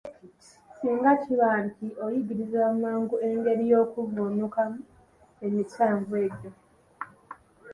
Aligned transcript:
Singa 0.77 1.11
kiba 1.21 1.49
nti 1.65 1.87
oyigirizibwa 2.05 2.67
mangu 2.81 3.15
engeri 3.29 3.63
y'okuvvuunukamu 3.71 4.79
emisanvu 5.45 6.11
egyo. 6.25 6.49